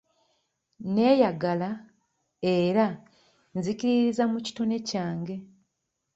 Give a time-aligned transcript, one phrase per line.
[0.93, 1.69] Neeyagala
[2.55, 2.85] era
[3.57, 5.35] nzikiririza mu kitone kyange.